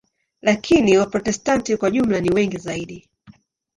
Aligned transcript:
Lakini 0.41 0.97
Waprotestanti 0.97 1.77
kwa 1.77 1.91
jumla 1.91 2.19
ni 2.21 2.29
wengi 2.29 2.57
zaidi. 2.57 3.09